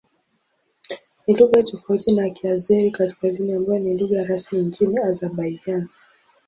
Ni 1.27 1.33
lugha 1.35 1.63
tofauti 1.63 2.11
na 2.15 2.29
Kiazeri-Kaskazini 2.29 3.53
ambayo 3.53 3.79
ni 3.79 3.97
lugha 3.97 4.23
rasmi 4.23 4.59
nchini 4.61 4.97
Azerbaijan. 4.99 5.87